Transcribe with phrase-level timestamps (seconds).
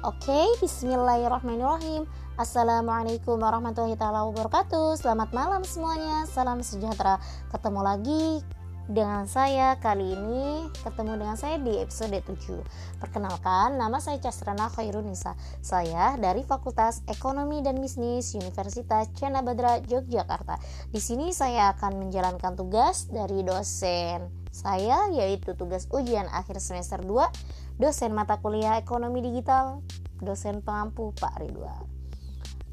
[0.00, 2.08] Oke, bismillahirrahmanirrahim.
[2.40, 4.96] Assalamualaikum warahmatullahi wabarakatuh.
[4.96, 6.24] Selamat malam semuanya.
[6.24, 7.20] Salam sejahtera.
[7.52, 8.40] Ketemu lagi
[8.88, 15.38] dengan saya kali ini ketemu dengan saya di episode 7 Perkenalkan, nama saya Casrana Khairunisa
[15.62, 20.58] Saya dari Fakultas Ekonomi dan Bisnis Universitas Cena Badra, Yogyakarta
[20.90, 27.69] Di sini saya akan menjalankan tugas dari dosen saya yaitu tugas ujian akhir semester 2
[27.80, 29.80] Dosen mata kuliah Ekonomi Digital
[30.20, 31.88] Dosen pengampu Pak Ridwan.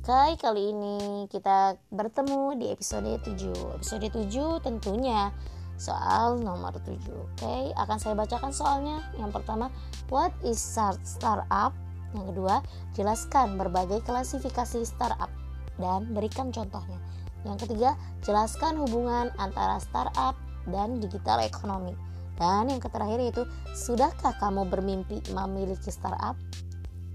[0.04, 5.32] Oke, kali ini kita bertemu di episode 7 Episode 7 tentunya
[5.80, 7.56] soal nomor 7 oke?
[7.80, 9.00] Akan saya bacakan soalnya.
[9.16, 9.72] Yang pertama
[10.12, 10.60] what is
[11.08, 11.72] startup?
[12.12, 12.60] Yang kedua
[12.92, 15.32] jelaskan berbagai klasifikasi startup
[15.80, 17.00] dan berikan contohnya.
[17.48, 17.96] Yang ketiga
[18.28, 20.36] jelaskan hubungan antara startup
[20.68, 21.96] dan digital ekonomi
[22.38, 26.38] dan yang terakhir itu sudahkah kamu bermimpi memiliki startup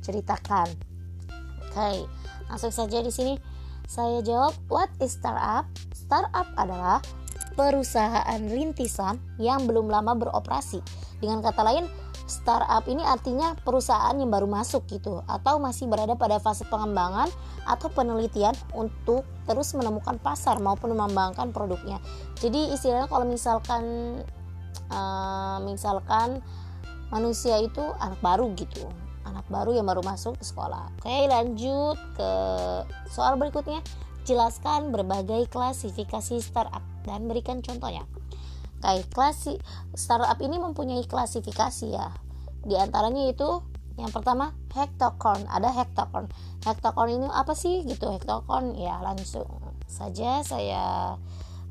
[0.02, 0.68] ceritakan
[1.70, 2.06] oke
[2.50, 3.34] langsung saja di sini
[3.86, 7.00] saya jawab what is startup startup adalah
[7.54, 10.80] perusahaan rintisan yang belum lama beroperasi.
[11.20, 11.84] Dengan kata lain,
[12.26, 17.28] startup ini artinya perusahaan yang baru masuk gitu atau masih berada pada fase pengembangan
[17.68, 22.02] atau penelitian untuk terus menemukan pasar maupun mengembangkan produknya.
[22.40, 23.84] Jadi istilahnya kalau misalkan
[24.92, 26.40] uh, misalkan
[27.12, 28.88] manusia itu anak baru gitu
[29.32, 30.90] anak baru yang baru masuk ke sekolah.
[31.00, 32.30] Oke, lanjut ke
[33.08, 33.80] soal berikutnya.
[34.22, 38.06] Jelaskan berbagai klasifikasi startup dan berikan contohnya.
[38.82, 39.58] Kayak klasi
[39.94, 42.14] startup ini mempunyai klasifikasi ya.
[42.62, 43.62] Di antaranya itu
[43.98, 46.30] yang pertama hektocorn, ada hektocorn.
[46.62, 48.10] Hektocorn ini apa sih gitu?
[48.14, 49.46] Hektocorn ya langsung
[49.90, 51.18] saja saya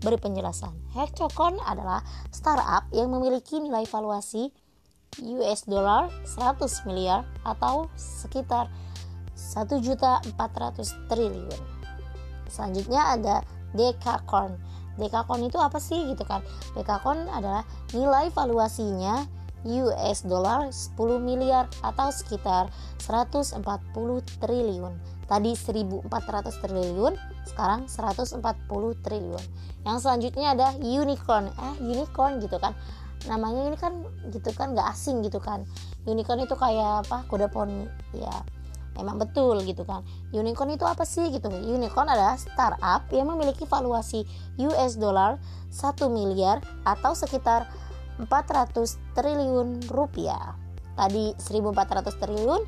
[0.02, 0.74] beri penjelasan.
[0.98, 2.02] Hektocorn adalah
[2.34, 4.50] startup yang memiliki nilai valuasi
[5.22, 8.68] US dollar 100 miliar atau sekitar
[9.36, 11.62] 1 juta 400 triliun.
[12.50, 13.36] Selanjutnya ada
[13.78, 14.60] dekakorn.
[15.00, 16.44] Dekakorn itu apa sih gitu kan?
[16.76, 17.64] Dekakorn adalah
[17.96, 19.24] nilai valuasinya
[19.62, 23.62] US dollar 10 miliar atau sekitar 140
[24.42, 24.94] triliun.
[25.30, 26.10] Tadi 1400
[26.60, 27.14] triliun,
[27.48, 28.42] sekarang 140
[29.02, 29.46] triliun.
[29.88, 31.50] Yang selanjutnya ada unicorn.
[31.50, 32.78] Eh, unicorn gitu kan.
[33.30, 34.02] Namanya ini kan
[34.34, 35.66] gitu kan nggak asing gitu kan.
[36.06, 37.26] Unicorn itu kayak apa?
[37.30, 37.86] Kuda poni.
[38.18, 38.46] Ya
[39.00, 40.04] emang betul gitu kan
[40.36, 44.28] unicorn itu apa sih gitu unicorn adalah startup yang memiliki valuasi
[44.60, 45.40] US dollar
[45.72, 47.70] 1 miliar atau sekitar
[48.20, 50.60] 400 triliun rupiah
[51.00, 52.62] tadi 1400 triliun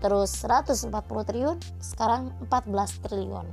[0.00, 0.88] terus 140
[1.28, 3.46] triliun sekarang 14 triliun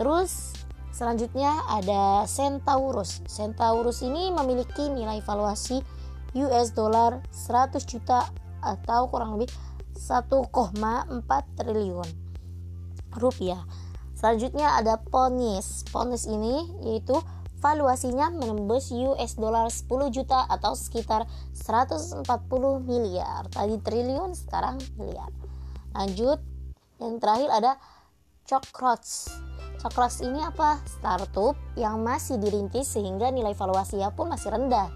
[0.00, 0.56] terus
[0.96, 5.84] selanjutnya ada Centaurus Centaurus ini memiliki nilai valuasi
[6.40, 8.24] US dollar 100 juta
[8.64, 9.52] atau kurang lebih
[10.00, 10.72] 1,4
[11.60, 12.08] triliun
[13.18, 13.60] rupiah.
[14.14, 15.82] Selanjutnya ada Ponis.
[15.90, 17.18] Ponis ini yaitu
[17.60, 22.24] valuasinya menembus US dollar 10 juta atau sekitar 140
[22.84, 23.48] miliar.
[23.52, 25.28] Tadi triliun, sekarang miliar.
[25.92, 26.38] Lanjut,
[27.02, 27.72] yang terakhir ada
[28.46, 29.49] Chokrots.
[29.80, 30.76] Chokrots ini apa?
[30.84, 34.92] Startup yang masih dirintis sehingga nilai valuasinya pun masih rendah.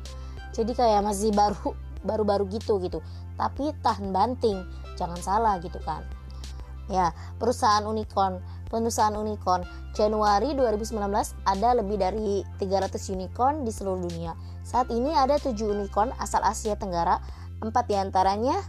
[0.52, 1.72] Jadi kayak masih baru
[2.04, 3.00] baru-baru gitu gitu
[3.34, 4.62] tapi tahan banting
[4.94, 6.04] jangan salah gitu kan
[6.86, 9.64] ya perusahaan unicorn perusahaan unicorn
[9.96, 11.00] Januari 2019
[11.48, 16.76] ada lebih dari 300 unicorn di seluruh dunia saat ini ada 7 unicorn asal Asia
[16.76, 17.18] Tenggara
[17.64, 18.60] empat di antaranya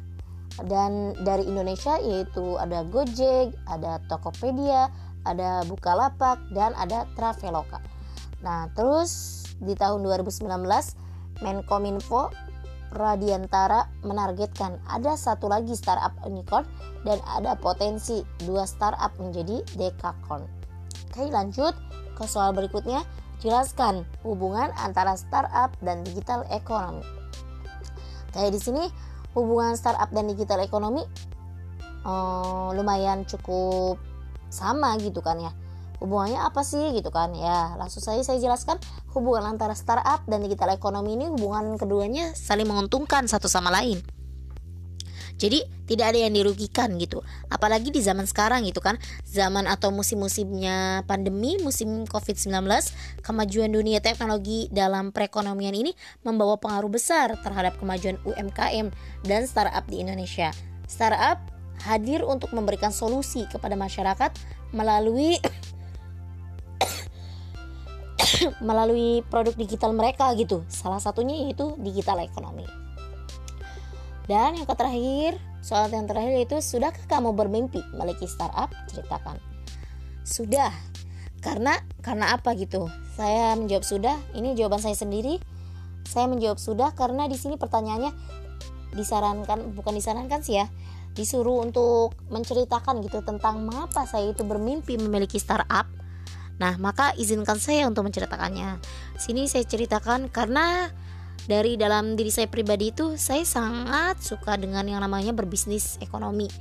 [0.72, 4.88] dan dari Indonesia yaitu ada Gojek, ada Tokopedia,
[5.26, 7.82] ada Bukalapak dan ada Traveloka.
[8.46, 10.46] Nah, terus di tahun 2019
[11.44, 12.32] Menkominfo
[12.96, 16.64] Radiantara menargetkan ada satu lagi startup unicorn
[17.04, 20.48] dan ada potensi dua startup menjadi dekakorn.
[21.12, 21.76] Oke lanjut
[22.16, 23.04] ke soal berikutnya.
[23.44, 27.04] Jelaskan hubungan antara startup dan digital ekonomi.
[28.32, 28.84] Kayak di sini
[29.36, 31.04] hubungan startup dan digital ekonomi
[32.08, 34.00] um, lumayan cukup
[34.50, 35.52] sama gitu kan ya.
[36.04, 37.80] Hubungannya apa sih gitu kan ya.
[37.80, 38.78] Langsung saja saya jelaskan
[39.16, 44.04] hubungan antara startup dan digital ekonomi ini hubungan keduanya saling menguntungkan satu sama lain.
[45.36, 47.20] Jadi tidak ada yang dirugikan gitu.
[47.52, 48.96] Apalagi di zaman sekarang gitu kan.
[49.28, 52.56] Zaman atau musim-musimnya pandemi musim covid-19
[53.20, 55.92] kemajuan dunia teknologi dalam perekonomian ini
[56.24, 58.96] membawa pengaruh besar terhadap kemajuan UMKM
[59.28, 60.56] dan startup di Indonesia.
[60.88, 64.32] Startup hadir untuk memberikan solusi kepada masyarakat
[64.72, 65.36] melalui
[68.68, 70.64] melalui produk digital mereka gitu.
[70.72, 72.64] Salah satunya yaitu digital ekonomi.
[74.26, 78.70] Dan yang terakhir, Soal yang terakhir itu sudahkah kamu bermimpi memiliki startup?
[78.86, 79.42] Ceritakan.
[80.22, 80.70] Sudah.
[81.42, 82.86] Karena karena apa gitu?
[83.18, 84.14] Saya menjawab sudah.
[84.38, 85.42] Ini jawaban saya sendiri.
[86.06, 88.14] Saya menjawab sudah karena di sini pertanyaannya
[88.94, 90.70] disarankan bukan disarankan sih ya
[91.16, 95.88] disuruh untuk menceritakan gitu tentang mengapa saya itu bermimpi memiliki startup.
[96.60, 98.80] Nah, maka izinkan saya untuk menceritakannya.
[99.20, 100.92] Sini saya ceritakan karena
[101.48, 106.52] dari dalam diri saya pribadi itu saya sangat suka dengan yang namanya berbisnis ekonomi.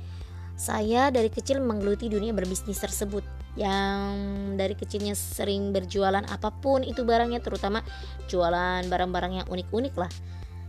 [0.55, 3.27] Saya dari kecil menggeluti dunia berbisnis tersebut
[3.59, 4.15] yang
[4.59, 7.83] dari kecilnya sering berjualan apa pun itu barangnya terutama
[8.27, 10.11] jualan barang-barang yang unik-unik lah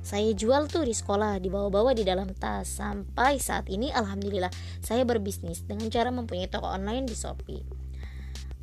[0.06, 2.78] saya jual tuh di sekolah dibawa-bawa di dalam tas.
[2.78, 7.66] Sampai saat ini alhamdulillah saya berbisnis dengan cara mempunyai toko online di Shopee.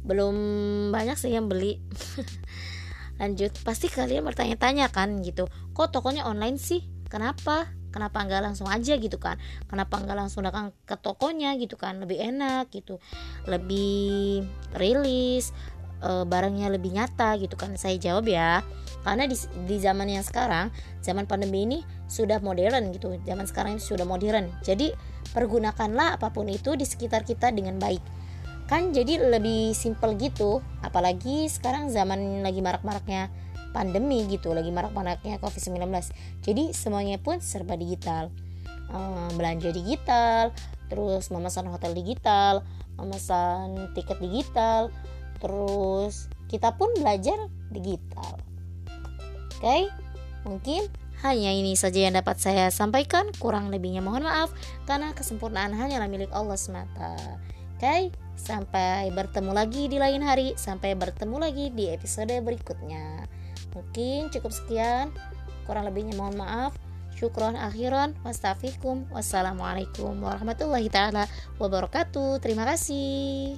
[0.07, 0.35] Belum
[0.95, 1.83] banyak sih yang beli.
[3.19, 5.51] Lanjut pasti kalian bertanya-tanya kan gitu.
[5.75, 6.87] Kok tokonya online sih?
[7.11, 7.67] Kenapa?
[7.91, 9.35] Kenapa nggak langsung aja gitu kan?
[9.67, 11.99] Kenapa nggak langsung datang ke tokonya gitu kan?
[11.99, 13.03] Lebih enak gitu.
[13.51, 14.47] Lebih
[14.79, 15.51] rilis
[16.03, 17.79] e, barangnya lebih nyata gitu kan.
[17.79, 18.59] Saya jawab ya
[19.07, 19.35] karena di,
[19.67, 21.79] di zaman yang sekarang zaman pandemi ini
[22.11, 23.15] sudah modern gitu.
[23.23, 24.51] Zaman sekarang ini sudah modern.
[24.59, 24.91] Jadi
[25.31, 28.03] pergunakanlah apa pun itu di sekitar kita dengan baik.
[28.67, 30.59] Kan jadi lebih simple gitu.
[30.83, 33.31] Apalagi sekarang zaman lagi marak-maraknya
[33.73, 35.81] pandemi gitu lagi marak-maraknya covid-19
[36.45, 38.29] jadi semuanya pun serba digital.
[38.93, 40.53] Ehm, belanja digital
[40.87, 42.61] terus memesan hotel digital
[43.01, 44.93] memesan tiket digital
[45.43, 47.35] terus kita pun belajar
[47.75, 48.39] digital
[49.63, 49.87] Oke,
[50.43, 50.91] mungkin
[51.23, 53.31] hanya ini saja yang dapat saya sampaikan.
[53.39, 54.51] Kurang lebihnya mohon maaf
[54.83, 57.15] karena kesempurnaan hanyalah milik Allah semata.
[57.79, 60.51] Oke, sampai bertemu lagi di lain hari.
[60.59, 63.23] Sampai bertemu lagi di episode berikutnya.
[63.71, 65.15] Mungkin cukup sekian.
[65.63, 66.75] Kurang lebihnya mohon maaf.
[67.15, 67.55] Syukron.
[68.27, 69.07] Wastafikum.
[69.15, 71.23] Wassalamualaikum warahmatullahi taala
[71.55, 72.43] wabarakatuh.
[72.43, 73.55] Terima kasih.